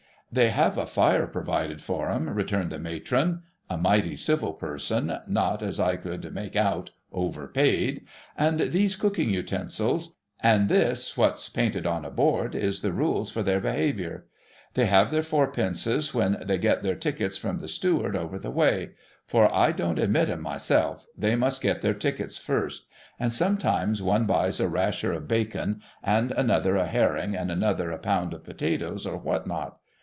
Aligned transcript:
'They 0.41 0.49
have 0.51 0.77
a 0.77 0.85
fire 0.87 1.27
provided 1.27 1.81
for 1.81 2.09
'em,' 2.09 2.29
returned 2.29 2.69
the 2.71 2.79
matron,— 2.79 3.43
a 3.69 3.77
mighty 3.77 4.15
civil 4.15 4.53
person, 4.53 5.19
not, 5.27 5.61
as 5.61 5.77
I 5.77 5.97
could 5.97 6.33
make 6.33 6.55
out, 6.55 6.91
overpaid;' 7.11 8.05
and 8.37 8.61
these 8.61 8.95
cooking 8.95 9.29
utensils. 9.29 10.15
And 10.39 10.69
this 10.69 11.17
what's 11.17 11.49
painted 11.49 11.85
on 11.85 12.05
a 12.05 12.09
board 12.09 12.55
is 12.55 12.79
the 12.79 12.93
rules 12.93 13.29
for 13.29 13.43
their 13.43 13.59
behaviour. 13.59 14.25
They 14.73 14.85
have 14.85 15.11
their 15.11 15.21
fourpences 15.21 16.13
when 16.13 16.37
they 16.41 16.57
get 16.57 16.81
their 16.81 16.95
tickets 16.95 17.35
from 17.35 17.57
the 17.57 17.67
steward 17.67 18.15
over 18.15 18.39
the 18.39 18.51
way,— 18.51 18.91
for 19.27 19.53
I 19.53 19.73
don't 19.73 19.99
admit 19.99 20.29
'em 20.29 20.43
myself, 20.43 21.05
they 21.17 21.35
must 21.35 21.61
get 21.61 21.81
their 21.81 21.93
tickets 21.93 22.37
first,— 22.37 22.87
and 23.19 23.33
sometimes 23.33 24.01
one 24.01 24.23
buys 24.27 24.61
a 24.61 24.69
rasher 24.69 25.11
of 25.11 25.27
bacon, 25.27 25.81
and 26.01 26.31
another 26.31 26.77
a 26.77 26.87
herring, 26.87 27.35
and 27.35 27.51
another 27.51 27.91
a 27.91 27.97
pound 27.97 28.33
of 28.33 28.43
RICHARD 28.47 28.47
WATTS'S 28.47 28.59
CHARITY 28.61 28.79
65 28.93 28.93
potatoes, 28.95 29.05
or 29.05 29.17
what 29.17 29.45
not. 29.45 29.77